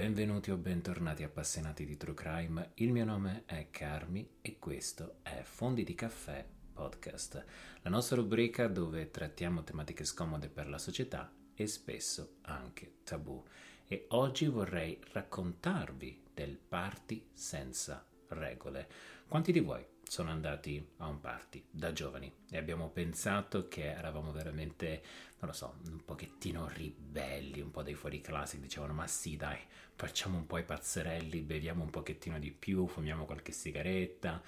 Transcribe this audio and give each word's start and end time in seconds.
benvenuti 0.00 0.50
o 0.50 0.56
bentornati 0.56 1.24
appassionati 1.24 1.84
di 1.84 1.98
True 1.98 2.14
Crime. 2.14 2.70
Il 2.76 2.90
mio 2.90 3.04
nome 3.04 3.42
è 3.44 3.68
Carmi 3.70 4.26
e 4.40 4.58
questo 4.58 5.16
è 5.20 5.42
Fondi 5.42 5.84
di 5.84 5.94
Caffè 5.94 6.42
Podcast, 6.72 7.44
la 7.82 7.90
nostra 7.90 8.16
rubrica 8.16 8.66
dove 8.66 9.10
trattiamo 9.10 9.62
tematiche 9.62 10.06
scomode 10.06 10.48
per 10.48 10.70
la 10.70 10.78
società 10.78 11.30
e 11.54 11.66
spesso 11.66 12.36
anche 12.44 13.00
tabù. 13.04 13.44
E 13.86 14.06
oggi 14.08 14.46
vorrei 14.46 14.98
raccontarvi 15.12 16.22
del 16.32 16.56
party 16.56 17.28
senza 17.34 18.02
regole. 18.28 18.88
Quanti 19.28 19.52
di 19.52 19.60
voi 19.60 19.84
sono 20.10 20.30
andati 20.30 20.84
a 20.96 21.06
un 21.06 21.20
party 21.20 21.66
da 21.70 21.92
giovani 21.92 22.32
e 22.50 22.58
abbiamo 22.58 22.88
pensato 22.88 23.68
che 23.68 23.92
eravamo 23.92 24.32
veramente, 24.32 25.02
non 25.38 25.50
lo 25.50 25.52
so, 25.52 25.76
un 25.84 26.04
pochettino 26.04 26.66
ribelli, 26.66 27.60
un 27.60 27.70
po' 27.70 27.84
dei 27.84 27.94
fuori 27.94 28.20
classe, 28.20 28.58
dicevano 28.58 28.92
ma 28.92 29.06
sì 29.06 29.36
dai, 29.36 29.60
facciamo 29.94 30.36
un 30.36 30.48
po' 30.48 30.58
i 30.58 30.64
pazzerelli, 30.64 31.42
beviamo 31.42 31.84
un 31.84 31.90
pochettino 31.90 32.40
di 32.40 32.50
più, 32.50 32.88
fumiamo 32.88 33.24
qualche 33.24 33.52
sigaretta. 33.52 34.42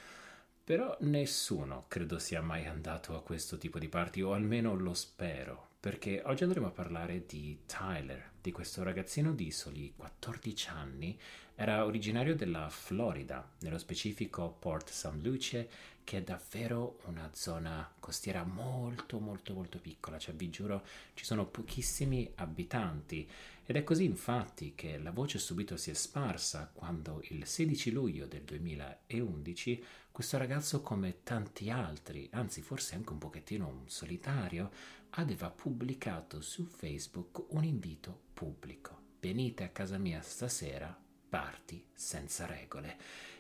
Però 0.65 0.97
nessuno 1.03 1.85
credo 1.87 2.19
sia 2.19 2.43
mai 2.43 2.67
andato 2.67 3.15
a 3.15 3.23
questo 3.23 3.57
tipo 3.57 3.79
di 3.79 3.89
party, 3.89 4.21
o 4.21 4.33
almeno 4.33 4.75
lo 4.75 4.95
spero, 4.95 5.69
perché 5.79 6.23
oggi 6.25 6.43
andremo 6.43 6.67
a 6.67 6.73
parlare 6.73 7.25
di 7.25 7.61
Tyler, 7.67 8.33
di 8.41 8.51
questo 8.51 8.83
ragazzino 8.83 9.33
di 9.33 9.53
soli 9.53 9.93
14 9.95 10.69
anni, 10.71 11.17
era 11.55 11.85
originario 11.85 12.35
della 12.35 12.69
Florida, 12.69 13.49
nello 13.61 13.79
specifico 13.79 14.57
Port 14.59 14.91
St. 14.91 15.19
Lucie, 15.23 15.69
che 16.05 16.19
è 16.19 16.23
davvero 16.23 16.99
una 17.07 17.31
zona 17.33 17.89
costiera 18.01 18.43
molto 18.45 19.21
molto 19.21 19.55
molto 19.55 19.79
piccola, 19.79 20.19
cioè 20.19 20.35
vi 20.35 20.51
giuro 20.51 20.85
ci 21.15 21.25
sono 21.25 21.47
pochissimi 21.47 22.31
abitanti 22.37 23.29
ed 23.65 23.77
è 23.77 23.85
così 23.85 24.05
infatti 24.05 24.75
che 24.75 24.99
la 24.99 25.13
voce 25.13 25.39
subito 25.39 25.77
si 25.77 25.91
è 25.91 25.95
sparsa 25.95 26.71
quando 26.73 27.23
il 27.29 27.47
16 27.47 27.93
luglio 27.93 28.27
del 28.27 28.43
2011 28.43 29.85
questo 30.11 30.37
ragazzo 30.37 30.83
come 30.83 31.23
tanti 31.23 31.71
altri, 31.71 32.29
anzi 32.33 32.61
forse 32.61 32.97
anche 32.97 33.13
un 33.13 33.19
pochettino 33.19 33.67
un 33.67 33.89
solitario, 33.89 34.71
aveva 35.11 35.49
pubblicato 35.49 36.43
su 36.43 36.65
Facebook 36.65 37.45
un 37.55 37.65
invito 37.65 38.25
pubblico. 38.35 39.01
Venite 39.21 39.65
a 39.65 39.69
casa 39.69 39.97
mia 39.97 40.21
stasera, 40.21 40.95
parti 41.33 41.83
senza 41.95 42.45
regole. 42.45 42.99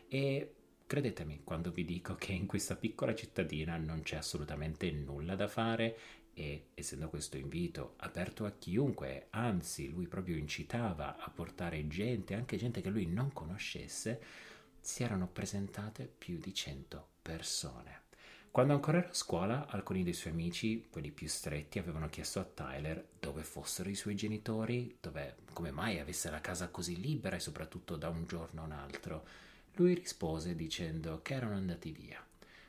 E 0.09 0.55
credetemi 0.87 1.43
quando 1.45 1.71
vi 1.71 1.85
dico 1.85 2.15
che 2.15 2.33
in 2.33 2.47
questa 2.47 2.75
piccola 2.75 3.15
cittadina 3.15 3.77
non 3.77 4.01
c'è 4.01 4.17
assolutamente 4.17 4.91
nulla 4.91 5.35
da 5.37 5.47
fare 5.47 5.99
e 6.33 6.69
essendo 6.73 7.11
questo 7.11 7.37
invito 7.37 7.93
aperto 7.99 8.47
a 8.47 8.53
chiunque, 8.53 9.27
anzi 9.29 9.91
lui 9.91 10.07
proprio 10.07 10.39
incitava 10.39 11.19
a 11.19 11.29
portare 11.29 11.87
gente, 11.87 12.33
anche 12.33 12.57
gente 12.57 12.81
che 12.81 12.89
lui 12.89 13.05
non 13.05 13.31
conoscesse, 13.31 14.23
si 14.81 15.03
erano 15.03 15.29
presentate 15.29 16.07
più 16.07 16.39
di 16.39 16.55
100 16.55 17.09
persone. 17.21 18.02
Quando 18.53 18.75
ancora 18.75 18.99
era 18.99 19.09
a 19.09 19.15
scuola, 19.15 19.67
alcuni 19.67 20.03
dei 20.03 20.13
suoi 20.13 20.35
amici, 20.35 20.87
quelli 20.91 21.11
più 21.11 21.27
stretti, 21.27 21.79
avevano 21.79 22.11
chiesto 22.11 22.39
a 22.39 22.45
Tyler 22.45 23.03
dove 23.19 23.45
fossero 23.45 23.89
i 23.89 23.95
suoi 23.95 24.15
genitori, 24.15 24.99
dove, 25.01 25.37
come 25.55 25.71
mai 25.71 25.99
avesse 25.99 26.29
la 26.29 26.43
casa 26.43 26.69
così 26.69 27.01
libera 27.01 27.37
e 27.37 27.41
soprattutto 27.41 27.97
da 27.97 28.11
un 28.11 28.27
giorno 28.27 28.61
a 28.61 28.65
un 28.67 28.73
altro. 28.73 29.25
Lui 29.77 29.95
rispose 29.95 30.55
dicendo 30.55 31.23
che 31.23 31.33
erano 31.33 31.55
andati 31.55 31.93
via. 31.93 32.23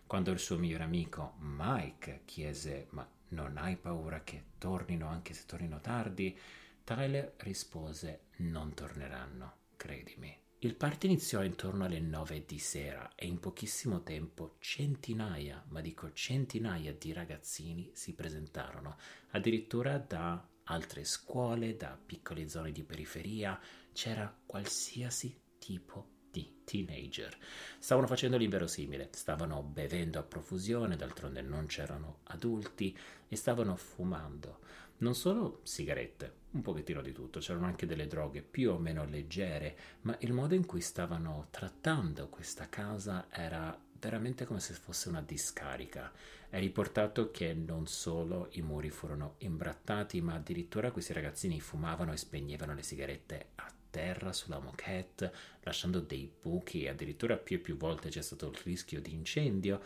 Quando 0.07 0.31
il 0.31 0.39
suo 0.39 0.57
migliore 0.57 0.85
amico 0.85 1.33
Mike 1.39 2.21
chiese 2.23 2.87
ma 2.91 3.05
non 3.29 3.57
hai 3.57 3.75
paura 3.75 4.23
che 4.23 4.41
tornino 4.57 5.09
anche 5.09 5.33
se 5.33 5.43
tornino 5.45 5.81
tardi, 5.81 6.39
Tyler 6.85 7.33
rispose 7.39 8.27
non 8.37 8.73
torneranno, 8.73 9.55
credimi. 9.75 10.42
Il 10.63 10.75
party 10.75 11.07
iniziò 11.07 11.43
intorno 11.43 11.83
alle 11.83 11.99
9 11.99 12.45
di 12.45 12.57
sera 12.57 13.15
e 13.15 13.25
in 13.25 13.41
pochissimo 13.41 14.01
tempo 14.01 14.55
centinaia, 14.59 15.61
ma 15.67 15.81
dico 15.81 16.13
centinaia 16.13 16.93
di 16.93 17.11
ragazzini 17.11 17.91
si 17.93 18.13
presentarono, 18.13 18.95
addirittura 19.31 19.97
da 19.97 20.41
altre 20.63 21.03
scuole, 21.03 21.75
da 21.75 21.99
piccole 22.05 22.47
zone 22.47 22.71
di 22.71 22.81
periferia, 22.83 23.59
c'era 23.91 24.33
qualsiasi 24.45 25.37
tipo 25.59 26.11
di 26.31 26.61
teenager. 26.63 27.37
Stavano 27.77 28.07
facendo 28.07 28.37
l'inverosimile, 28.37 29.09
stavano 29.11 29.63
bevendo 29.63 30.17
a 30.17 30.23
profusione, 30.23 30.95
d'altronde 30.95 31.41
non 31.41 31.65
c'erano 31.65 32.19
adulti, 32.23 32.97
e 33.27 33.35
stavano 33.35 33.75
fumando 33.75 34.59
non 35.03 35.15
solo 35.15 35.59
sigarette, 35.63 36.33
un 36.51 36.61
pochettino 36.61 37.01
di 37.01 37.11
tutto, 37.11 37.39
c'erano 37.39 37.65
anche 37.65 37.85
delle 37.85 38.07
droghe 38.07 38.41
più 38.41 38.71
o 38.71 38.77
meno 38.77 39.03
leggere, 39.05 39.77
ma 40.01 40.15
il 40.21 40.31
modo 40.31 40.55
in 40.55 40.65
cui 40.65 40.79
stavano 40.79 41.47
trattando 41.51 42.29
questa 42.29 42.69
casa 42.69 43.27
era 43.29 43.77
veramente 43.99 44.45
come 44.45 44.61
se 44.61 44.73
fosse 44.73 45.09
una 45.09 45.21
discarica. 45.21 46.11
È 46.49 46.57
riportato 46.57 47.31
che 47.31 47.53
non 47.53 47.85
solo 47.85 48.47
i 48.51 48.61
muri 48.61 48.89
furono 48.89 49.35
imbrattati, 49.39 50.21
ma 50.21 50.35
addirittura 50.35 50.91
questi 50.91 51.11
ragazzini 51.11 51.59
fumavano 51.59 52.13
e 52.13 52.17
spegnevano 52.17 52.73
le 52.73 52.83
sigarette 52.83 53.47
a 53.55 53.71
terra 53.93 54.33
sulla 54.33 54.57
moquette, 54.57 55.31
lasciando 55.61 55.99
dei 55.99 56.27
buchi 56.41 56.87
addirittura 56.87 57.37
più 57.37 57.57
e 57.57 57.59
più 57.59 57.77
volte 57.77 58.09
c'è 58.09 58.23
stato 58.23 58.49
il 58.49 58.57
rischio 58.63 58.99
di 58.99 59.13
incendio, 59.13 59.79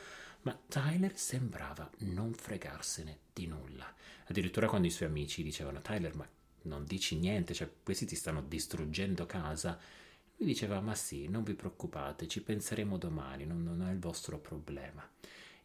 ma 0.44 0.58
Tyler 0.66 1.18
sembrava 1.18 1.90
non 2.00 2.34
fregarsene 2.34 3.20
di 3.34 3.48
nulla. 3.48 3.94
Addirittura 4.28 4.70
quando 4.70 4.88
i 4.88 4.92
suoi 4.92 5.10
amici 5.10 5.44
dicevano 5.44 5.82
Tyler, 5.82 6.16
ma 6.16 6.26
non 6.64 6.86
dici 6.86 7.18
niente, 7.18 7.54
cioè 7.54 7.70
questi 7.84 8.06
ti 8.06 8.16
stanno 8.16 8.42
distruggendo 8.42 9.26
casa, 9.26 9.78
lui 10.38 10.48
diceva 10.48 10.80
ma 10.80 10.96
sì, 10.96 11.28
non 11.28 11.44
vi 11.44 11.54
preoccupate, 11.54 12.30
ci 12.30 12.42
penseremo 12.42 12.98
domani, 12.98 13.46
non, 13.46 13.62
non 13.62 13.86
è 13.86 13.92
il 13.92 14.00
vostro 14.00 14.40
problema. 14.40 15.06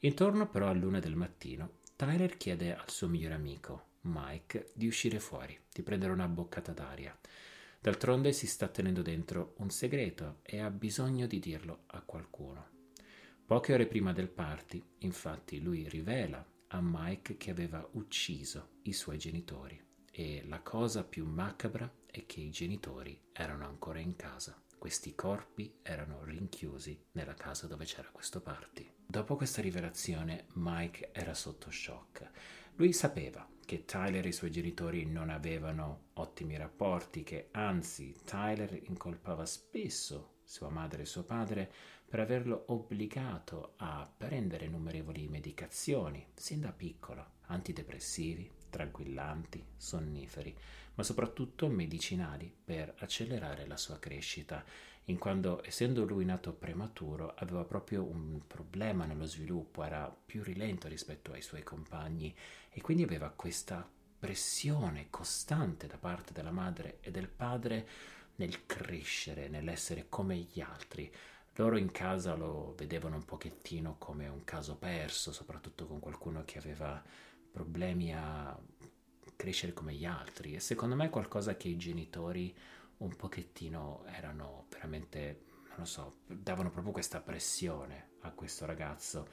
Intorno 0.01 0.49
però 0.49 0.67
all'una 0.67 0.99
del 0.99 1.15
mattino, 1.15 1.75
Tyler 1.95 2.37
chiede 2.37 2.75
al 2.75 2.91
suo 2.91 3.07
migliore 3.07 3.35
amico, 3.35 3.91
Mike, 4.01 4.73
di 4.75 4.89
uscire 4.89 5.21
fuori, 5.21 5.57
di 5.73 5.83
prendere 5.83 6.11
una 6.11 6.27
boccata 6.27 6.73
d'aria. 6.73 7.17
D'altronde 7.83 8.33
si 8.33 8.47
sta 8.47 8.69
tenendo 8.69 9.03
dentro 9.03 9.55
un 9.59 9.69
segreto 9.69 10.39
e 10.43 10.61
ha 10.61 10.71
bisogno 10.71 11.27
di 11.27 11.41
dirlo 11.41 11.83
a 11.87 12.01
qualcuno. 12.03 12.69
Poche 13.45 13.73
ore 13.73 13.89
prima 13.89 14.13
del 14.13 14.29
party, 14.29 14.81
infatti, 14.99 15.61
lui 15.61 15.89
rivela 15.89 16.47
a 16.69 16.79
Mike 16.81 17.37
che 17.37 17.51
aveva 17.51 17.85
ucciso 17.95 18.75
i 18.83 18.93
suoi 18.93 19.19
genitori 19.19 19.85
e 20.13 20.45
la 20.47 20.61
cosa 20.61 21.03
più 21.03 21.27
macabra 21.27 21.93
è 22.07 22.25
che 22.25 22.41
i 22.41 22.51
genitori 22.51 23.21
erano 23.33 23.67
ancora 23.67 23.99
in 23.99 24.15
casa. 24.15 24.63
Questi 24.79 25.17
corpi 25.17 25.81
erano 25.83 26.23
rinchiusi 26.23 27.07
nella 27.13 27.35
casa 27.35 27.67
dove 27.67 27.85
c'era 27.85 28.11
questo 28.13 28.41
party. 28.41 28.89
Dopo 29.05 29.35
questa 29.35 29.61
rivelazione 29.61 30.47
Mike 30.55 31.11
era 31.13 31.35
sotto 31.35 31.69
shock. 31.69 32.31
Lui 32.77 32.93
sapeva 32.93 33.45
che 33.65 33.85
Tyler 33.85 34.25
e 34.25 34.29
i 34.29 34.33
suoi 34.33 34.51
genitori 34.51 35.05
non 35.07 35.31
avevano 35.31 36.11
ottimi 36.15 36.57
rapporti, 36.57 37.23
che 37.23 37.49
anzi 37.53 38.15
Tyler 38.25 38.79
incolpava 38.85 39.47
spesso 39.47 40.35
sua 40.45 40.69
madre 40.69 41.03
e 41.03 41.07
suo 41.07 41.23
padre 41.25 41.71
per 42.09 42.21
averlo 42.21 42.65
obbligato 42.67 43.73
a 43.77 44.07
prendere 44.15 44.67
innumerevoli 44.67 45.29
medicazioni, 45.29 46.27
sin 46.35 46.61
da 46.61 46.73
piccolo, 46.73 47.41
antidepressivi, 47.53 48.51
tranquillanti, 48.71 49.65
sonniferi, 49.77 50.57
ma 50.95 51.03
soprattutto 51.03 51.69
medicinali 51.69 52.53
per 52.65 52.95
accelerare 52.99 53.67
la 53.67 53.77
sua 53.77 53.99
crescita, 53.99 54.65
in 55.07 55.19
quanto 55.19 55.65
essendo 55.65 56.05
lui 56.05 56.25
nato 56.25 56.53
prematuro 56.53 57.35
aveva 57.37 57.65
proprio 57.65 58.05
un 58.05 58.41
problema 58.47 59.05
nello 59.05 59.27
sviluppo, 59.27 59.83
era 59.83 60.15
più 60.25 60.43
rilento 60.43 60.87
rispetto 60.87 61.33
ai 61.33 61.43
suoi 61.43 61.63
compagni 61.63 62.35
e 62.71 62.81
quindi 62.81 63.03
aveva 63.03 63.31
questa 63.31 63.89
pressione 64.19 65.09
costante 65.11 65.89
da 65.89 65.99
parte 65.99 66.33
della 66.33 66.53
madre 66.53 66.99
e 67.01 67.11
del 67.11 67.29
padre 67.29 67.89
nel 68.37 68.65
crescere, 68.67 69.49
nell'essere 69.49 70.07
come 70.09 70.37
gli 70.37 70.61
altri. 70.61 71.13
Loro 71.57 71.77
in 71.77 71.91
casa 71.91 72.35
lo 72.35 72.75
vedevano 72.77 73.17
un 73.17 73.25
pochettino 73.25 73.97
come 73.99 74.29
un 74.29 74.45
caso 74.45 74.77
perso, 74.77 75.33
soprattutto 75.33 75.87
con 75.87 75.99
qualcuno 75.99 76.45
che 76.45 76.59
aveva 76.59 77.03
problemi 77.53 78.13
a 78.15 78.59
crescere 79.37 79.73
come 79.73 79.95
gli 79.95 80.05
altri 80.05 80.55
e 80.55 80.61
secondo 80.61 80.95
me 80.95 81.07
è 81.07 81.11
qualcosa 81.11 81.57
che 81.57 81.69
i 81.69 81.77
genitori 81.77 82.55
un 82.99 83.15
pochettino 83.15 84.05
erano 84.07 84.67
veramente, 84.71 85.43
non 85.69 85.79
lo 85.79 85.85
so, 85.85 86.17
davano 86.27 86.71
proprio 86.71 86.93
questa 86.93 87.21
pressione 87.21 88.11
a 88.21 88.31
questo 88.31 88.65
ragazzo. 88.65 89.29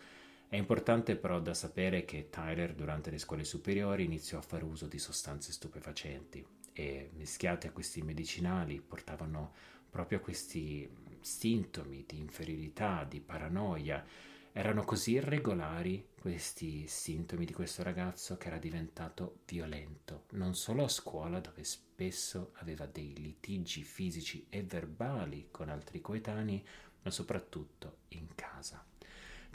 È 0.47 0.55
importante 0.55 1.15
però 1.15 1.39
da 1.39 1.53
sapere 1.53 2.05
che 2.05 2.29
Tyler 2.29 2.73
durante 2.73 3.11
le 3.11 3.19
scuole 3.19 3.43
superiori 3.43 4.03
iniziò 4.03 4.39
a 4.39 4.43
fare 4.43 4.63
uso 4.63 4.87
di 4.87 4.97
sostanze 4.97 5.51
stupefacenti 5.51 6.43
e 6.73 7.11
mischiate 7.13 7.67
a 7.67 7.71
questi 7.71 8.01
medicinali 8.01 8.81
portavano 8.81 9.53
proprio 9.89 10.17
a 10.17 10.21
questi 10.21 10.89
sintomi 11.21 12.03
di 12.07 12.17
inferiorità, 12.17 13.05
di 13.07 13.19
paranoia 13.19 14.03
Erano 14.51 14.83
così 14.83 15.11
irregolari 15.11 16.09
questi 16.19 16.87
sintomi 16.87 17.45
di 17.45 17.53
questo 17.53 17.83
ragazzo 17.83 18.35
che 18.37 18.47
era 18.47 18.57
diventato 18.57 19.41
violento, 19.45 20.25
non 20.31 20.55
solo 20.55 20.83
a 20.83 20.89
scuola 20.89 21.39
dove 21.39 21.63
spesso 21.63 22.51
aveva 22.55 22.85
dei 22.87 23.13
litigi 23.15 23.83
fisici 23.83 24.47
e 24.49 24.63
verbali 24.63 25.47
con 25.51 25.69
altri 25.69 26.01
coetanei, 26.01 26.65
ma 27.03 27.11
soprattutto 27.11 27.99
in 28.09 28.27
casa. 28.33 28.83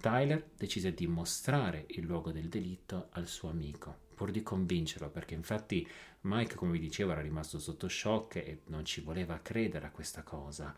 Tyler 0.00 0.50
decise 0.56 0.94
di 0.94 1.06
mostrare 1.06 1.87
il 1.88 2.05
luogo 2.05 2.31
del 2.31 2.49
delitto 2.49 3.08
al 3.12 3.26
suo 3.26 3.50
amico, 3.50 4.02
pur 4.14 4.31
di 4.31 4.43
convincerlo, 4.43 5.11
perché 5.11 5.35
infatti 5.35 5.87
Mike, 6.23 6.55
come 6.55 6.73
vi 6.73 6.79
dicevo, 6.79 7.12
era 7.12 7.20
rimasto 7.20 7.58
sotto 7.58 7.88
shock 7.88 8.37
e 8.37 8.61
non 8.67 8.85
ci 8.85 9.00
voleva 9.00 9.41
credere 9.41 9.87
a 9.87 9.91
questa 9.91 10.23
cosa, 10.23 10.75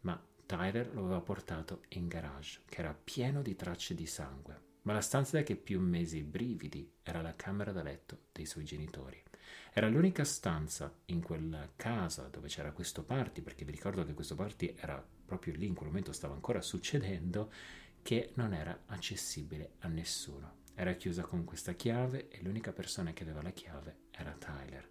ma 0.00 0.20
Tyler 0.50 0.92
lo 0.94 1.02
aveva 1.02 1.20
portato 1.20 1.82
in 1.90 2.08
garage, 2.08 2.62
che 2.68 2.80
era 2.80 2.92
pieno 2.92 3.40
di 3.40 3.54
tracce 3.54 3.94
di 3.94 4.04
sangue. 4.04 4.60
Ma 4.82 4.92
la 4.92 5.00
stanza 5.00 5.44
che 5.44 5.54
più 5.54 5.78
mesi 5.78 6.16
i 6.16 6.22
brividi 6.24 6.92
era 7.04 7.22
la 7.22 7.36
camera 7.36 7.70
da 7.70 7.84
letto 7.84 8.22
dei 8.32 8.46
suoi 8.46 8.64
genitori. 8.64 9.22
Era 9.72 9.88
l'unica 9.88 10.24
stanza 10.24 10.92
in 11.06 11.22
quella 11.22 11.70
casa 11.76 12.26
dove 12.26 12.48
c'era 12.48 12.72
questo 12.72 13.04
party, 13.04 13.42
perché 13.42 13.64
vi 13.64 13.70
ricordo 13.70 14.04
che 14.04 14.12
questo 14.12 14.34
party 14.34 14.74
era 14.76 15.00
proprio 15.24 15.54
lì, 15.54 15.68
in 15.68 15.74
quel 15.74 15.90
momento 15.90 16.10
stava 16.10 16.34
ancora 16.34 16.60
succedendo, 16.60 17.52
che 18.02 18.32
non 18.34 18.52
era 18.52 18.76
accessibile 18.86 19.74
a 19.78 19.86
nessuno. 19.86 20.62
Era 20.74 20.94
chiusa 20.94 21.22
con 21.22 21.44
questa 21.44 21.74
chiave 21.74 22.28
e 22.28 22.42
l'unica 22.42 22.72
persona 22.72 23.12
che 23.12 23.22
aveva 23.22 23.40
la 23.40 23.52
chiave 23.52 23.98
era 24.10 24.32
Tyler. 24.32 24.88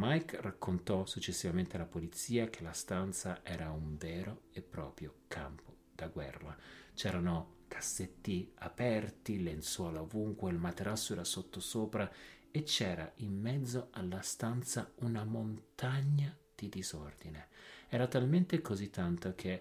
Mike 0.00 0.40
raccontò 0.40 1.06
successivamente 1.06 1.74
alla 1.74 1.84
polizia 1.84 2.48
che 2.48 2.62
la 2.62 2.72
stanza 2.72 3.40
era 3.42 3.72
un 3.72 3.96
vero 3.96 4.42
e 4.52 4.62
proprio 4.62 5.22
campo 5.26 5.74
da 5.92 6.06
guerra. 6.06 6.56
C'erano 6.94 7.56
cassetti 7.66 8.52
aperti, 8.58 9.42
lenzuola 9.42 10.00
ovunque, 10.00 10.52
il 10.52 10.58
materasso 10.58 11.14
era 11.14 11.24
sottosopra 11.24 12.08
e 12.52 12.62
c'era 12.62 13.10
in 13.16 13.40
mezzo 13.40 13.88
alla 13.90 14.20
stanza 14.20 14.88
una 15.00 15.24
montagna 15.24 16.32
di 16.54 16.68
disordine. 16.68 17.48
Era 17.88 18.06
talmente 18.06 18.60
così 18.60 18.90
tanto 18.90 19.34
che 19.34 19.60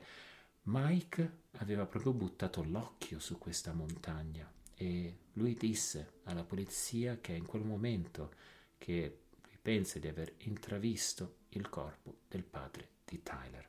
Mike 0.63 1.45
aveva 1.53 1.87
proprio 1.87 2.13
buttato 2.13 2.61
l'occhio 2.61 3.17
su 3.17 3.39
questa 3.39 3.73
montagna 3.73 4.47
e 4.75 5.17
lui 5.33 5.55
disse 5.55 6.19
alla 6.25 6.43
polizia 6.43 7.17
che 7.19 7.33
in 7.33 7.47
quel 7.47 7.63
momento 7.63 8.33
che 8.77 9.21
lui 9.67 9.75
pensa 9.75 9.99
di 9.99 10.07
aver 10.07 10.33
intravisto 10.39 11.39
il 11.49 11.67
corpo 11.67 12.19
del 12.29 12.43
padre 12.43 12.87
di 13.03 13.21
Tyler. 13.21 13.67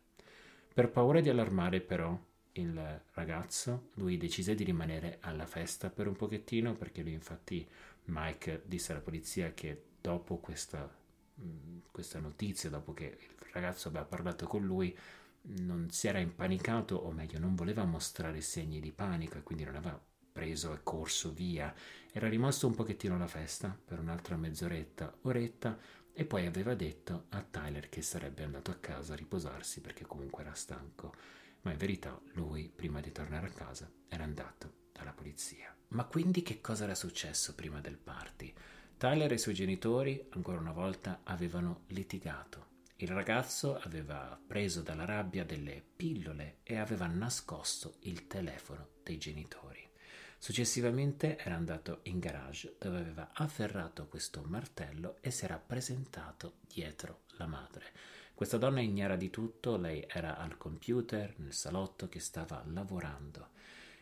Per 0.73 0.91
paura 0.91 1.21
di 1.21 1.29
allarmare 1.29 1.81
però 1.81 2.17
il 2.53 3.03
ragazzo, 3.15 3.91
lui 3.95 4.17
decise 4.17 4.55
di 4.55 4.63
rimanere 4.63 5.19
alla 5.21 5.47
festa 5.47 5.91
per 5.91 6.07
un 6.07 6.15
pochettino 6.15 6.75
perché 6.75 7.03
lui 7.03 7.13
infatti 7.13 7.69
Mike 8.05 8.63
disse 8.67 8.93
alla 8.93 9.01
polizia 9.01 9.53
che 9.53 9.83
dopo 10.01 10.39
questa, 10.39 10.89
questa 11.91 12.21
notizia, 12.21 12.71
dopo 12.71 12.95
che 12.95 13.05
il 13.05 13.51
ragazzo 13.53 13.89
aveva 13.89 14.05
parlato 14.05 14.47
con 14.47 14.65
lui, 14.65 14.97
non 15.41 15.91
si 15.91 16.07
era 16.07 16.21
impanicato, 16.21 16.95
o 16.95 17.11
meglio, 17.11 17.41
non 17.41 17.57
voleva 17.57 17.85
mostrare 17.85 18.41
segni 18.41 18.81
di 18.81 18.93
panico 18.93 19.39
e 19.39 19.43
quindi 19.43 19.65
non 19.65 19.75
aveva 19.75 20.01
preso 20.39 20.73
e 20.73 20.85
corso 20.85 21.33
via. 21.33 21.75
Era 22.13 22.29
rimasto 22.29 22.69
un 22.69 22.75
pochettino 22.77 23.17
alla 23.17 23.27
festa 23.27 23.77
per 23.85 23.99
un'altra 23.99 24.37
mezz'oretta, 24.37 25.19
oretta, 25.23 25.77
e 26.13 26.25
poi 26.25 26.47
aveva 26.47 26.75
detto 26.77 27.25
a 27.31 27.43
Tyler 27.43 27.89
che 27.89 28.03
sarebbe 28.03 28.45
andato 28.45 28.71
a 28.71 28.77
casa 28.77 29.15
a 29.15 29.17
riposarsi 29.17 29.81
perché 29.81 30.07
comunque 30.07 30.43
era 30.43 30.55
stanco. 30.55 31.13
Ma 31.63 31.73
in 31.73 31.77
verità 31.77 32.17
lui, 32.35 32.71
prima 32.73 33.01
di 33.01 33.11
tornare 33.11 33.49
a 33.49 33.51
casa, 33.51 33.91
era 34.07 34.23
andato 34.23 34.91
dalla 34.93 35.13
polizia. 35.13 35.75
Ma 35.89 36.05
quindi 36.05 36.43
che 36.43 36.61
cosa 36.61 36.85
era 36.85 36.95
successo 36.95 37.57
prima 37.57 37.81
del 37.81 37.99
party? 37.99 38.55
Tyler 38.97 39.33
e 39.33 39.35
i 39.35 39.39
suoi 39.39 39.55
genitori, 39.55 40.25
ancora 40.31 40.61
una 40.61 40.73
volta, 40.73 41.23
avevano 41.25 41.83
litigato. 41.89 42.67
Il 42.97 43.09
ragazzo 43.09 43.77
aveva 43.77 44.41
preso 44.47 44.83
dalla 44.83 45.05
rabbia 45.05 45.45
delle 45.45 45.85
pillole 45.97 46.59
e 46.63 46.77
aveva 46.77 47.07
nascosto 47.07 47.97
il 48.03 48.29
telefono 48.29 48.91
dei 49.03 49.19
genitori. 49.19 49.88
Successivamente 50.41 51.37
era 51.37 51.57
andato 51.57 51.99
in 52.05 52.21
garage 52.21 52.77
dove 52.79 52.99
aveva 52.99 53.31
afferrato 53.35 54.07
questo 54.07 54.43
martello 54.47 55.17
e 55.21 55.33
si 55.33 55.45
era 55.45 55.59
presentato 55.59 56.59
dietro 56.67 57.23
la 57.33 57.47
madre. 57.47 57.87
Questa 58.35 58.57
donna 58.57 58.81
ignara 58.81 59.17
di 59.17 59.31
tutto, 59.31 59.77
lei 59.77 60.05
era 60.09 60.39
al 60.39 60.57
computer 60.57 61.35
nel 61.39 61.53
salotto 61.53 62.09
che 62.09 62.21
stava 62.21 62.63
lavorando. 62.69 63.49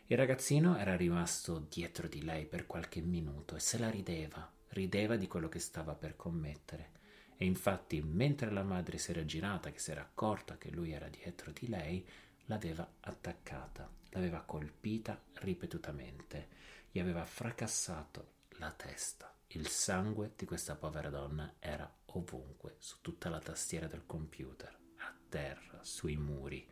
Il 0.09 0.19
ragazzino 0.19 0.77
era 0.77 0.94
rimasto 0.94 1.67
dietro 1.71 2.06
di 2.06 2.23
lei 2.23 2.44
per 2.44 2.67
qualche 2.67 3.00
minuto 3.00 3.56
e 3.56 3.61
se 3.61 3.79
la 3.79 3.88
rideva, 3.88 4.49
rideva 4.69 5.17
di 5.17 5.27
quello 5.27 5.49
che 5.49 5.59
stava 5.59 5.94
per 5.94 6.17
commettere. 6.17 6.91
E 7.38 7.47
infatti, 7.47 8.00
mentre 8.03 8.50
la 8.50 8.62
madre 8.62 8.99
si 8.99 9.11
era 9.11 9.25
girata, 9.25 9.71
che 9.71 9.79
si 9.79 9.91
era 9.91 10.03
accorta 10.03 10.59
che 10.59 10.71
lui 10.71 10.93
era 10.93 11.09
dietro 11.09 11.50
di 11.50 11.67
lei, 11.69 12.06
l'aveva 12.47 12.89
attaccata, 13.01 13.89
l'aveva 14.11 14.41
colpita 14.41 15.21
ripetutamente, 15.35 16.49
gli 16.91 16.99
aveva 16.99 17.25
fracassato 17.25 18.35
la 18.59 18.71
testa. 18.73 19.33
Il 19.49 19.69
sangue 19.69 20.33
di 20.37 20.45
questa 20.45 20.75
povera 20.75 21.11
donna 21.11 21.55
era 21.59 21.91
ovunque, 22.07 22.77
su 22.79 22.97
tutta 23.01 23.29
la 23.29 23.39
tastiera 23.39 23.87
del 23.87 24.05
computer, 24.07 24.75
a 24.99 25.15
terra, 25.29 25.83
sui 25.83 26.17
muri. 26.17 26.67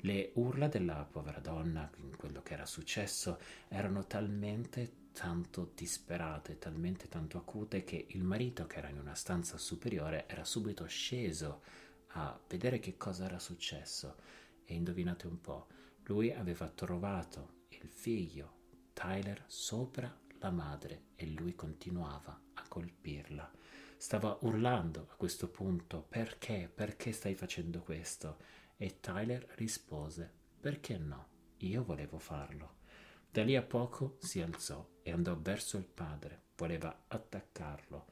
Le 0.00 0.30
urla 0.34 0.68
della 0.68 1.06
povera 1.10 1.40
donna 1.40 1.90
in 1.96 2.16
quello 2.16 2.42
che 2.42 2.52
era 2.52 2.66
successo 2.66 3.38
erano 3.68 4.06
talmente 4.06 5.04
tanto 5.12 5.72
disperate, 5.74 6.58
talmente 6.58 7.08
tanto 7.08 7.38
acute 7.38 7.84
che 7.84 8.06
il 8.10 8.22
marito, 8.22 8.66
che 8.66 8.76
era 8.76 8.88
in 8.88 8.98
una 8.98 9.14
stanza 9.14 9.56
superiore, 9.56 10.28
era 10.28 10.44
subito 10.44 10.86
sceso 10.86 11.62
a 12.08 12.38
vedere 12.46 12.78
che 12.78 12.96
cosa 12.96 13.24
era 13.24 13.38
successo. 13.38 14.16
E 14.66 14.74
indovinate 14.74 15.26
un 15.26 15.40
po', 15.40 15.68
lui 16.04 16.30
aveva 16.32 16.68
trovato 16.68 17.64
il 17.68 17.88
figlio, 17.88 18.52
Tyler, 18.92 19.42
sopra 19.46 20.14
la 20.38 20.50
madre 20.50 21.06
e 21.16 21.26
lui 21.28 21.54
continuava 21.54 22.38
a 22.54 22.68
colpirla. 22.68 23.50
Stava 23.96 24.36
urlando 24.42 25.06
a 25.10 25.14
questo 25.16 25.48
punto 25.48 26.02
perché, 26.02 26.70
perché 26.72 27.12
stai 27.12 27.34
facendo 27.34 27.80
questo? 27.80 28.36
E 28.76 29.00
Tyler 29.00 29.46
rispose 29.54 30.30
perché 30.60 30.98
no, 30.98 31.28
io 31.58 31.82
volevo 31.82 32.18
farlo. 32.18 32.74
Da 33.30 33.42
lì 33.42 33.56
a 33.56 33.62
poco 33.62 34.16
si 34.20 34.40
alzò 34.40 34.86
e 35.02 35.12
andò 35.12 35.38
verso 35.38 35.78
il 35.78 35.86
padre, 35.86 36.42
voleva 36.56 37.04
attaccarlo. 37.06 38.06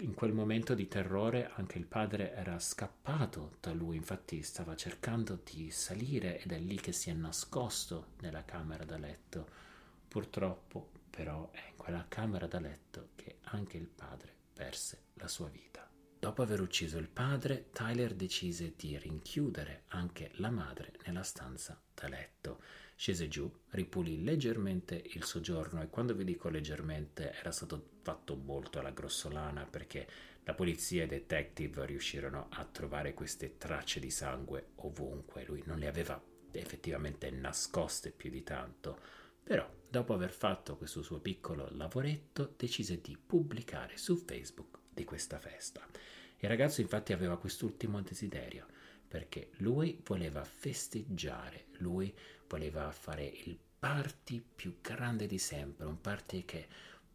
In 0.00 0.12
quel 0.12 0.34
momento 0.34 0.74
di 0.74 0.88
terrore 0.88 1.50
anche 1.54 1.78
il 1.78 1.86
padre 1.86 2.34
era 2.34 2.58
scappato 2.58 3.56
da 3.60 3.72
lui, 3.72 3.96
infatti 3.96 4.42
stava 4.42 4.76
cercando 4.76 5.40
di 5.42 5.70
salire 5.70 6.38
ed 6.42 6.52
è 6.52 6.58
lì 6.58 6.76
che 6.76 6.92
si 6.92 7.08
è 7.08 7.14
nascosto 7.14 8.08
nella 8.20 8.44
camera 8.44 8.84
da 8.84 8.98
letto. 8.98 9.48
Purtroppo 10.06 10.90
però 11.08 11.50
è 11.50 11.62
in 11.70 11.76
quella 11.76 12.04
camera 12.08 12.46
da 12.46 12.60
letto 12.60 13.08
che 13.14 13.36
anche 13.44 13.78
il 13.78 13.86
padre 13.86 14.34
perse 14.52 15.04
la 15.14 15.28
sua 15.28 15.48
vita. 15.48 15.88
Dopo 16.18 16.42
aver 16.42 16.60
ucciso 16.60 16.96
il 16.98 17.08
padre, 17.08 17.68
Tyler 17.72 18.14
decise 18.14 18.72
di 18.74 18.98
rinchiudere 18.98 19.84
anche 19.88 20.30
la 20.36 20.50
madre 20.50 20.92
nella 21.04 21.22
stanza 21.22 21.80
da 21.94 22.08
letto. 22.08 22.60
Scese 22.96 23.28
giù, 23.28 23.50
ripulì 23.70 24.24
leggermente 24.24 25.00
il 25.14 25.24
soggiorno 25.24 25.82
e 25.82 25.88
quando 25.88 26.14
vi 26.14 26.24
dico 26.24 26.48
leggermente 26.48 27.32
era 27.34 27.52
stato 27.52 27.90
fatto 28.02 28.34
molto 28.34 28.78
alla 28.78 28.90
grossolana 28.90 29.66
perché 29.66 30.08
la 30.44 30.54
polizia 30.54 31.02
e 31.02 31.04
i 31.04 31.08
detective 31.08 31.84
riuscirono 31.84 32.46
a 32.50 32.64
trovare 32.64 33.12
queste 33.12 33.58
tracce 33.58 34.00
di 34.00 34.10
sangue 34.10 34.68
ovunque. 34.76 35.44
Lui 35.44 35.62
non 35.66 35.78
le 35.78 35.86
aveva 35.86 36.20
effettivamente 36.52 37.30
nascoste 37.30 38.10
più 38.10 38.30
di 38.30 38.42
tanto, 38.42 38.98
però 39.42 39.70
dopo 39.88 40.14
aver 40.14 40.30
fatto 40.30 40.78
questo 40.78 41.02
suo 41.02 41.20
piccolo 41.20 41.68
lavoretto 41.72 42.54
decise 42.56 43.02
di 43.02 43.18
pubblicare 43.18 43.98
su 43.98 44.16
Facebook 44.16 44.75
di 44.96 45.04
questa 45.04 45.38
festa. 45.38 45.86
Il 46.38 46.48
ragazzo 46.48 46.80
infatti 46.80 47.12
aveva 47.12 47.36
quest'ultimo 47.36 48.00
desiderio, 48.00 48.66
perché 49.06 49.50
lui 49.58 50.00
voleva 50.04 50.42
festeggiare, 50.42 51.66
lui 51.78 52.12
voleva 52.48 52.90
fare 52.90 53.24
il 53.24 53.58
party 53.78 54.42
più 54.54 54.78
grande 54.80 55.26
di 55.26 55.38
sempre, 55.38 55.84
un 55.84 56.00
party 56.00 56.44
che 56.46 56.66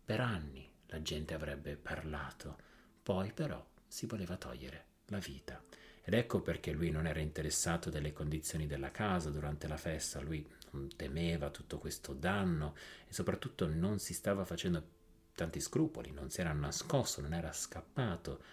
per 0.05 0.19
anni 0.19 0.69
la 0.87 1.01
gente 1.01 1.33
avrebbe 1.33 1.75
parlato, 1.75 2.57
poi 3.01 3.33
però 3.33 3.65
si 3.87 4.05
voleva 4.05 4.37
togliere 4.37 4.85
la 5.07 5.17
vita. 5.17 5.61
Ed 6.03 6.13
ecco 6.13 6.41
perché 6.41 6.71
lui 6.71 6.91
non 6.91 7.07
era 7.07 7.19
interessato 7.19 7.89
delle 7.89 8.13
condizioni 8.13 8.67
della 8.67 8.91
casa 8.91 9.29
durante 9.29 9.67
la 9.67 9.77
festa, 9.77 10.21
lui 10.21 10.47
non 10.71 10.87
temeva 10.95 11.49
tutto 11.49 11.79
questo 11.79 12.13
danno 12.13 12.75
e 13.07 13.13
soprattutto 13.13 13.67
non 13.67 13.99
si 13.99 14.13
stava 14.13 14.45
facendo 14.45 14.99
tanti 15.41 15.59
scrupoli, 15.59 16.11
non 16.11 16.29
si 16.29 16.39
era 16.41 16.53
nascosto, 16.53 17.19
non 17.19 17.33
era 17.33 17.51
scappato. 17.51 18.43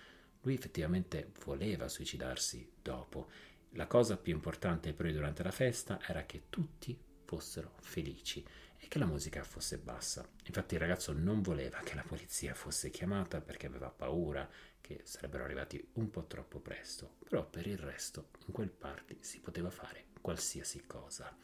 Lui 0.40 0.54
effettivamente 0.54 1.32
voleva 1.44 1.86
suicidarsi 1.86 2.72
dopo. 2.80 3.28
La 3.72 3.86
cosa 3.86 4.16
più 4.16 4.32
importante 4.32 4.94
per 4.94 5.04
lui 5.04 5.14
durante 5.14 5.42
la 5.42 5.50
festa 5.50 6.00
era 6.06 6.24
che 6.24 6.44
tutti 6.48 6.98
fossero 7.24 7.74
felici 7.80 8.42
e 8.78 8.88
che 8.88 8.98
la 8.98 9.04
musica 9.04 9.44
fosse 9.44 9.76
bassa. 9.76 10.26
Infatti 10.46 10.74
il 10.74 10.80
ragazzo 10.80 11.12
non 11.12 11.42
voleva 11.42 11.80
che 11.80 11.94
la 11.94 12.04
polizia 12.06 12.54
fosse 12.54 12.88
chiamata 12.88 13.42
perché 13.42 13.66
aveva 13.66 13.90
paura 13.90 14.48
che 14.80 15.02
sarebbero 15.04 15.44
arrivati 15.44 15.86
un 15.94 16.08
po' 16.08 16.24
troppo 16.24 16.58
presto, 16.60 17.16
però 17.22 17.44
per 17.44 17.66
il 17.66 17.76
resto 17.76 18.30
in 18.46 18.54
quel 18.54 18.70
party 18.70 19.18
si 19.20 19.40
poteva 19.40 19.68
fare 19.68 20.06
qualsiasi 20.22 20.84
cosa. 20.86 21.36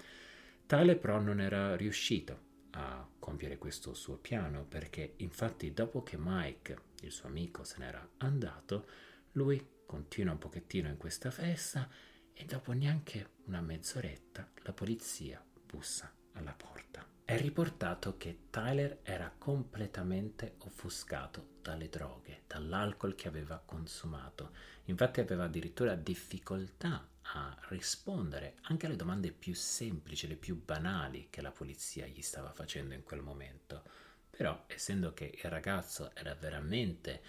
Tale 0.64 0.96
però 0.96 1.20
non 1.20 1.38
era 1.38 1.76
riuscito 1.76 2.52
a 2.76 3.06
compiere 3.18 3.58
questo 3.58 3.94
suo 3.94 4.16
piano 4.16 4.64
perché 4.64 5.14
infatti 5.18 5.72
dopo 5.72 6.02
che 6.02 6.16
Mike, 6.18 6.78
il 7.02 7.12
suo 7.12 7.28
amico, 7.28 7.64
se 7.64 7.78
n'era 7.78 8.06
andato, 8.18 8.86
lui 9.32 9.82
continua 9.86 10.32
un 10.32 10.38
pochettino 10.38 10.88
in 10.88 10.96
questa 10.96 11.30
festa 11.30 11.88
e 12.32 12.44
dopo 12.44 12.72
neanche 12.72 13.30
una 13.44 13.60
mezz'oretta 13.60 14.50
la 14.62 14.72
polizia 14.72 15.44
bussa 15.66 16.12
alla 16.32 16.52
porta. 16.52 17.13
È 17.26 17.38
riportato 17.38 18.18
che 18.18 18.48
Tyler 18.50 18.98
era 19.02 19.32
completamente 19.38 20.56
offuscato 20.58 21.54
dalle 21.62 21.88
droghe, 21.88 22.42
dall'alcol 22.46 23.14
che 23.14 23.28
aveva 23.28 23.62
consumato. 23.64 24.50
Infatti 24.84 25.20
aveva 25.20 25.44
addirittura 25.44 25.94
difficoltà 25.94 27.08
a 27.22 27.56
rispondere 27.68 28.56
anche 28.64 28.84
alle 28.84 28.96
domande 28.96 29.32
più 29.32 29.54
semplici, 29.54 30.28
le 30.28 30.36
più 30.36 30.62
banali 30.62 31.28
che 31.30 31.40
la 31.40 31.50
polizia 31.50 32.06
gli 32.06 32.20
stava 32.20 32.52
facendo 32.52 32.92
in 32.92 33.02
quel 33.02 33.22
momento. 33.22 33.84
Però, 34.28 34.64
essendo 34.66 35.14
che 35.14 35.32
il 35.42 35.48
ragazzo 35.48 36.14
era 36.14 36.34
veramente 36.34 37.22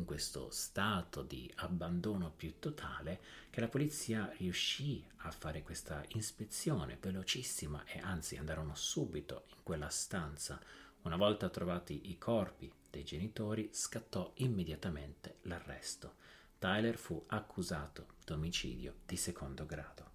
in 0.00 0.06
questo 0.06 0.48
stato 0.50 1.22
di 1.22 1.50
abbandono 1.56 2.32
più 2.34 2.58
totale 2.58 3.20
che 3.50 3.60
la 3.60 3.68
polizia 3.68 4.32
riuscì 4.38 5.04
a 5.18 5.30
fare 5.30 5.62
questa 5.62 6.02
ispezione 6.14 6.96
velocissima 6.98 7.84
e 7.84 8.00
anzi 8.00 8.36
andarono 8.36 8.74
subito 8.74 9.44
in 9.50 9.62
quella 9.62 9.90
stanza. 9.90 10.58
Una 11.02 11.16
volta 11.16 11.50
trovati 11.50 12.10
i 12.10 12.18
corpi 12.18 12.72
dei 12.88 13.04
genitori 13.04 13.68
scattò 13.72 14.32
immediatamente 14.36 15.36
l'arresto. 15.42 16.14
Tyler 16.58 16.96
fu 16.96 17.22
accusato 17.28 18.06
d'omicidio 18.24 18.96
di 19.06 19.16
secondo 19.16 19.66
grado. 19.66 20.08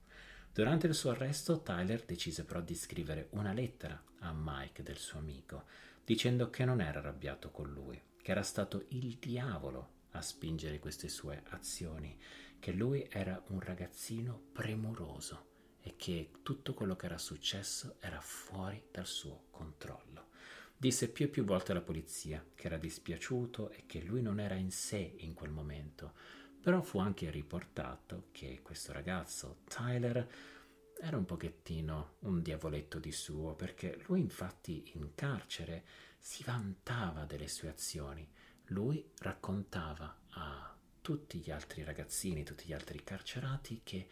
Durante 0.51 0.87
il 0.87 0.95
suo 0.95 1.11
arresto 1.11 1.61
Tyler 1.61 2.03
decise 2.05 2.43
però 2.43 2.61
di 2.61 2.75
scrivere 2.75 3.27
una 3.31 3.53
lettera 3.53 4.01
a 4.19 4.33
Mike 4.33 4.81
del 4.81 4.97
suo 4.97 5.19
amico, 5.19 5.65
dicendo 6.03 6.49
che 6.49 6.65
non 6.65 6.81
era 6.81 6.99
arrabbiato 6.99 7.51
con 7.51 7.71
lui, 7.71 8.01
che 8.25 8.31
era 8.31 8.41
stato 8.41 8.85
il 8.87 9.17
diavolo 9.19 9.89
a 10.13 10.21
spingere 10.23 10.79
queste 10.79 11.09
sue 11.09 11.43
azioni, 11.49 12.17
che 12.57 12.71
lui 12.71 13.07
era 13.07 13.39
un 13.49 13.59
ragazzino 13.59 14.47
premuroso 14.51 15.49
e 15.79 15.93
che 15.95 16.31
tutto 16.41 16.73
quello 16.73 16.95
che 16.95 17.05
era 17.05 17.19
successo 17.19 17.97
era 17.99 18.19
fuori 18.19 18.83
dal 18.89 19.05
suo 19.05 19.43
controllo. 19.51 20.29
Disse 20.75 21.07
più 21.09 21.25
e 21.25 21.27
più 21.27 21.43
volte 21.43 21.71
alla 21.71 21.83
polizia 21.83 22.43
che 22.55 22.65
era 22.65 22.77
dispiaciuto 22.77 23.69
e 23.69 23.83
che 23.85 24.01
lui 24.01 24.23
non 24.23 24.39
era 24.39 24.55
in 24.55 24.71
sé 24.71 25.17
in 25.17 25.35
quel 25.35 25.51
momento, 25.51 26.13
però 26.59 26.81
fu 26.81 26.97
anche 26.97 27.29
riportato 27.29 28.29
che 28.31 28.63
questo 28.63 28.91
ragazzo, 28.91 29.57
Tyler, 29.67 30.27
era 30.99 31.15
un 31.15 31.25
pochettino 31.25 32.15
un 32.21 32.41
diavoletto 32.41 32.97
di 32.97 33.11
suo, 33.11 33.53
perché 33.53 34.01
lui 34.07 34.21
infatti 34.21 34.93
in 34.95 35.13
carcere 35.13 35.83
si 36.25 36.41
vantava 36.41 37.23
delle 37.25 37.47
sue 37.47 37.69
azioni. 37.69 38.27
Lui 38.69 39.11
raccontava 39.19 40.21
a 40.29 40.75
tutti 40.99 41.37
gli 41.37 41.51
altri 41.51 41.83
ragazzini, 41.83 42.43
tutti 42.43 42.65
gli 42.65 42.73
altri 42.73 43.03
carcerati 43.03 43.81
che 43.83 44.09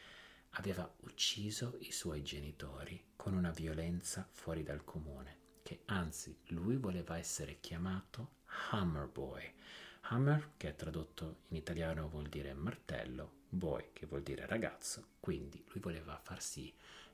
aveva 0.51 0.87
ucciso 0.99 1.75
i 1.79 1.91
suoi 1.91 2.21
genitori 2.21 3.03
con 3.15 3.33
una 3.33 3.49
violenza 3.49 4.29
fuori 4.31 4.61
dal 4.61 4.83
comune, 4.83 5.37
che 5.63 5.81
anzi 5.85 6.37
lui 6.49 6.77
voleva 6.77 7.17
essere 7.17 7.59
chiamato 7.59 8.41
Hammer 8.69 9.07
Boy. 9.07 9.51
Hammer, 10.01 10.51
che 10.55 10.69
è 10.69 10.75
tradotto 10.75 11.45
in 11.47 11.57
italiano 11.57 12.09
vuol 12.09 12.29
dire 12.29 12.53
martello, 12.53 13.37
boy, 13.49 13.89
che 13.91 14.05
vuol 14.05 14.21
dire 14.21 14.45
ragazzo, 14.45 15.13
quindi 15.19 15.65
lui 15.69 15.81
voleva 15.81 16.19
farsi 16.21 16.71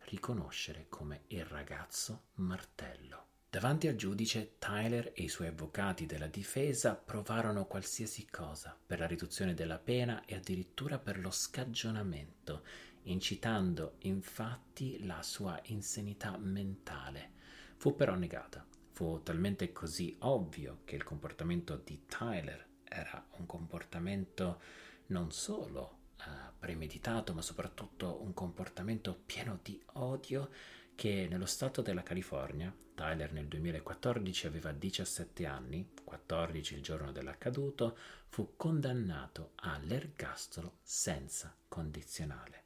riconoscere 0.10 0.88
come 0.90 1.22
il 1.28 1.46
ragazzo 1.46 2.24
martello. 2.34 3.39
Davanti 3.52 3.88
al 3.88 3.96
giudice, 3.96 4.58
Tyler 4.60 5.12
e 5.16 5.24
i 5.24 5.28
suoi 5.28 5.48
avvocati 5.48 6.06
della 6.06 6.28
difesa 6.28 6.94
provarono 6.94 7.66
qualsiasi 7.66 8.28
cosa 8.30 8.78
per 8.86 9.00
la 9.00 9.08
riduzione 9.08 9.56
della 9.56 9.80
pena 9.80 10.24
e 10.26 10.36
addirittura 10.36 11.00
per 11.00 11.18
lo 11.20 11.32
scagionamento, 11.32 12.64
incitando 13.04 13.96
infatti 14.02 15.04
la 15.04 15.24
sua 15.24 15.60
insanità 15.64 16.38
mentale. 16.38 17.32
Fu 17.78 17.96
però 17.96 18.14
negata. 18.14 18.64
Fu 18.92 19.24
talmente 19.24 19.72
così 19.72 20.16
ovvio 20.20 20.82
che 20.86 20.96
il 20.96 21.04
comportamento 21.04 21.76
di 21.84 22.04
Tyler 22.06 22.68
era 22.84 23.26
un 23.38 23.48
comportamento 23.48 24.62
non 25.08 25.32
solo 25.32 25.98
uh, 26.20 26.54
premeditato, 26.60 27.34
ma 27.34 27.42
soprattutto 27.42 28.22
un 28.22 28.32
comportamento 28.36 29.20
pieno 29.26 29.58
di 29.64 29.82
odio 29.94 30.52
che 31.00 31.28
nello 31.30 31.46
stato 31.46 31.82
della 31.82 32.04
California, 32.04 32.76
Tyler 32.94 33.32
nel 33.32 33.48
2014 33.48 34.48
aveva 34.48 34.74
17 34.74 35.46
anni, 35.46 35.92
14 36.04 36.74
il 36.74 36.82
giorno 36.82 37.14
dell'accaduto, 37.14 37.98
fu 38.28 38.56
condannato 38.58 39.52
all'ergastolo 39.62 40.80
senza 40.82 41.56
condizionale. 41.70 42.64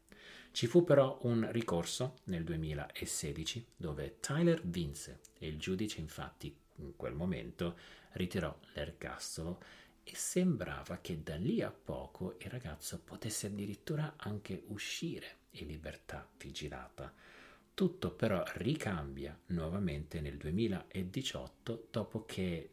Ci 0.49 0.65
fu 0.65 0.83
però 0.83 1.19
un 1.25 1.47
ricorso 1.51 2.15
nel 2.23 2.43
2016 2.43 3.67
dove 3.75 4.17
Tyler 4.19 4.61
vinse 4.63 5.19
e 5.37 5.45
il 5.45 5.59
giudice 5.59 5.99
infatti 5.99 6.51
in 6.77 6.95
quel 6.95 7.13
momento 7.13 7.77
ritirò 8.13 8.57
l'ergastolo 8.73 9.61
e 10.03 10.15
sembrava 10.15 10.97
che 11.01 11.21
da 11.21 11.35
lì 11.35 11.61
a 11.61 11.69
poco 11.69 12.37
il 12.39 12.49
ragazzo 12.49 12.99
potesse 12.99 13.45
addirittura 13.45 14.15
anche 14.17 14.63
uscire 14.69 15.35
in 15.51 15.67
libertà 15.67 16.27
vigilata. 16.39 17.13
Tutto 17.75 18.11
però 18.11 18.43
ricambia 18.57 19.35
nuovamente 19.47 20.21
nel 20.21 20.37
2018 20.37 21.87
dopo 21.89 22.23
che, 22.23 22.69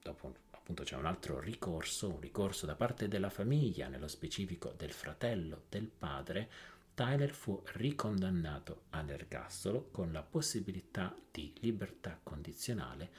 dopo 0.00 0.32
appunto 0.50 0.84
c'è 0.84 0.96
un 0.96 1.06
altro 1.06 1.40
ricorso, 1.40 2.08
un 2.08 2.20
ricorso 2.20 2.64
da 2.64 2.76
parte 2.76 3.08
della 3.08 3.30
famiglia, 3.30 3.88
nello 3.88 4.06
specifico 4.06 4.72
del 4.76 4.92
fratello 4.92 5.64
del 5.68 5.88
padre, 5.88 6.48
Tyler 6.94 7.30
fu 7.30 7.60
ricondannato 7.72 8.84
all'ergastolo 8.90 9.88
con 9.90 10.12
la 10.12 10.22
possibilità 10.22 11.12
di 11.32 11.52
libertà 11.58 12.20
condizionale 12.22 13.10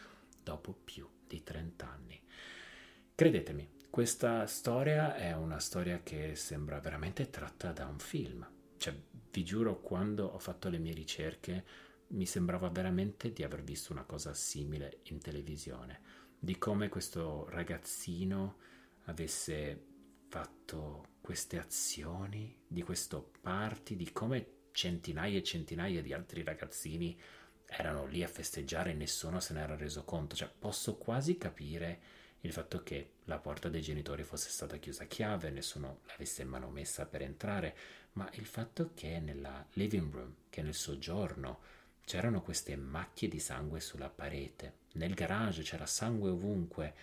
dopo 0.42 0.72
più 0.72 1.06
di 1.28 1.44
30 1.44 1.92
anni. 1.92 2.22
Credetemi, 3.14 3.70
questa 3.90 4.48
storia 4.48 5.16
è 5.16 5.34
una 5.34 5.60
storia 5.60 6.00
che 6.02 6.36
sembra 6.36 6.80
veramente 6.80 7.30
tratta 7.30 7.74
da 7.74 7.86
un 7.88 8.00
film. 8.00 8.55
Cioè, 8.78 8.94
vi 9.32 9.44
giuro, 9.44 9.82
quando 9.82 10.26
ho 10.26 10.40
fatto 10.40 10.70
le 10.70 10.78
mie 10.78 10.94
ricerche 10.94 11.66
mi 12.08 12.26
sembrava 12.26 12.70
veramente 12.70 13.32
di 13.32 13.44
aver 13.44 13.64
visto 13.64 13.92
una 13.92 14.04
cosa 14.04 14.34
simile 14.34 15.00
in 15.04 15.20
televisione, 15.20 16.02
di 16.38 16.58
come 16.58 16.90
questo 16.90 17.48
ragazzino 17.50 18.58
avesse 19.06 19.84
fatto 20.28 21.14
queste 21.22 21.60
azioni, 21.60 22.56
di 22.68 22.84
questo 22.84 23.32
party, 23.42 23.96
di 23.96 24.12
come 24.12 24.54
centinaia 24.72 25.38
e 25.38 25.44
centinaia 25.44 26.02
di 26.02 26.14
altri 26.14 26.44
ragazzini 26.44 27.20
erano 27.66 28.06
lì 28.06 28.24
a 28.24 28.28
festeggiare 28.28 28.92
e 28.92 28.96
nessuno 28.96 29.40
se 29.40 29.54
n'era 29.54 29.76
reso 29.76 30.04
conto. 30.04 30.36
Cioè, 30.36 30.52
posso 30.58 30.98
quasi 30.98 31.38
capire 31.38 32.02
il 32.42 32.52
fatto 32.52 32.84
che 32.84 33.14
la 33.26 33.40
porta 33.40 33.70
dei 33.70 33.82
genitori 33.82 34.24
fosse 34.24 34.50
stata 34.50 34.78
chiusa 34.78 35.04
a 35.04 35.08
chiave, 35.08 35.50
nessuno 35.50 36.02
l'avesse 36.08 36.44
manomessa 36.44 37.06
per 37.06 37.22
entrare, 37.22 37.76
ma 38.14 38.30
il 38.34 38.46
fatto 38.46 38.92
che 38.94 39.20
nella 39.20 39.66
living 39.74 40.14
room, 40.14 40.36
che 40.50 40.62
nel 40.62 40.76
soggiorno, 40.76 41.60
c'erano 42.06 42.42
queste 42.42 42.76
macchie 42.76 43.28
di 43.28 43.40
sangue 43.40 43.80
sulla 43.80 44.10
parete, 44.10 44.74
nel 44.94 45.14
garage 45.14 45.64
c'era 45.64 45.86
sangue 45.86 46.30
ovunque. 46.30 46.94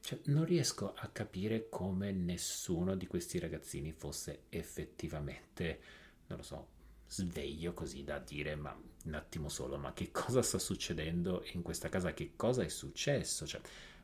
Cioè, 0.00 0.18
non 0.24 0.44
riesco 0.44 0.94
a 0.94 1.08
capire 1.08 1.68
come 1.68 2.10
nessuno 2.10 2.96
di 2.96 3.06
questi 3.06 3.38
ragazzini 3.38 3.92
fosse 3.92 4.42
effettivamente, 4.48 5.80
non 6.26 6.38
lo 6.38 6.44
so, 6.44 6.68
sveglio 7.06 7.72
così 7.72 8.04
da 8.04 8.18
dire, 8.18 8.56
ma 8.56 8.76
un 9.04 9.14
attimo 9.14 9.48
solo, 9.48 9.76
ma 9.76 9.92
che 9.92 10.10
cosa 10.10 10.42
sta 10.42 10.58
succedendo 10.58 11.44
in 11.52 11.62
questa 11.62 11.88
casa? 11.88 12.14
Che 12.14 12.32
cosa 12.36 12.62
è 12.62 12.68
successo? 12.68 13.46
Cioè, 13.46 13.60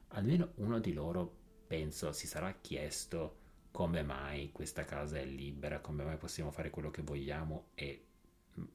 almeno 0.08 0.52
uno 0.56 0.78
di 0.78 0.92
loro, 0.92 1.36
penso, 1.66 2.12
si 2.12 2.26
sarà 2.26 2.52
chiesto 2.60 3.36
come 3.70 4.02
mai 4.02 4.50
questa 4.52 4.84
casa 4.84 5.18
è 5.18 5.24
libera, 5.24 5.80
come 5.80 6.04
mai 6.04 6.16
possiamo 6.16 6.50
fare 6.50 6.70
quello 6.70 6.90
che 6.90 7.02
vogliamo 7.02 7.68
e 7.74 8.04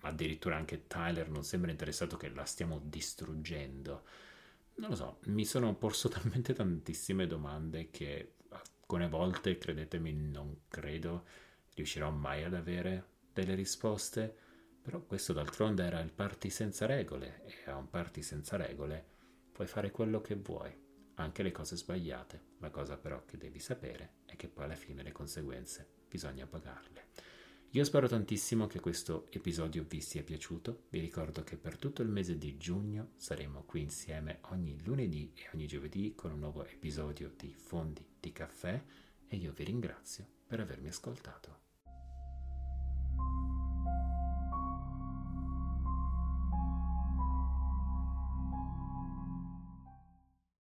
addirittura 0.02 0.56
anche 0.56 0.88
Tyler 0.88 1.30
non 1.30 1.44
sembra 1.44 1.72
interessato 1.72 2.16
che 2.18 2.30
la 2.30 2.46
stiamo 2.46 2.80
distruggendo. 2.84 4.04
Non 4.76 4.90
lo 4.90 4.96
so, 4.96 5.20
mi 5.26 5.46
sono 5.46 5.76
posto 5.76 6.10
talmente 6.10 6.54
tantissime 6.54 7.28
domande 7.28 7.90
che 7.92 8.36
alcune 8.50 9.10
volte, 9.10 9.58
credetemi, 9.58 10.14
non 10.14 10.62
credo 10.68 11.26
riuscirò 11.76 12.10
mai 12.12 12.44
ad 12.44 12.54
avere 12.54 13.08
delle 13.34 13.56
risposte, 13.56 14.36
Però 14.82 15.02
questo 15.02 15.34
d'altronde 15.34 15.84
era 15.86 16.02
il 16.02 16.12
party 16.12 16.50
senza 16.50 16.86
regole 16.86 17.44
e 17.46 17.70
a 17.70 17.78
un 17.78 17.90
party 17.90 18.22
senza 18.22 18.58
regole 18.58 19.06
puoi 19.52 19.66
fare 19.68 19.92
quello 19.92 20.20
che 20.20 20.36
vuoi, 20.36 20.76
anche 21.16 21.44
le 21.44 21.52
cose 21.52 21.76
sbagliate. 21.76 22.42
La 22.60 22.70
cosa 22.70 22.98
però 22.98 23.24
che 23.26 23.38
devi 23.38 23.60
sapere 23.60 24.22
è 24.26 24.36
che 24.36 24.48
poi 24.48 24.66
alla 24.66 24.76
fine 24.76 25.04
le 25.04 25.12
conseguenze 25.12 25.88
bisogna 26.08 26.46
pagarle. 26.46 27.08
Io 27.72 27.84
spero 27.84 28.08
tantissimo 28.08 28.68
che 28.68 28.80
questo 28.80 29.26
episodio 29.32 29.84
vi 29.88 30.00
sia 30.00 30.22
piaciuto. 30.22 30.84
Vi 30.90 31.00
ricordo 31.00 31.44
che 31.44 31.58
per 31.58 31.78
tutto 31.78 32.04
il 32.04 32.08
mese 32.08 32.38
di 32.38 32.56
giugno 32.58 33.14
saremo 33.18 33.64
qui 33.64 33.82
insieme 33.82 34.40
ogni 34.52 34.78
lunedì 34.84 35.32
e 35.34 35.50
ogni 35.56 35.66
giovedì 35.66 36.14
con 36.14 36.32
un 36.32 36.40
nuovo 36.40 36.64
episodio 36.66 37.34
di 37.36 37.52
Fondi 37.52 38.06
di 38.20 38.32
caffè 38.32 38.80
e 39.28 39.36
io 39.36 39.54
vi 39.54 39.64
ringrazio 39.64 40.28
per 40.46 40.60
avermi 40.60 40.90
ascoltato. 40.90 41.63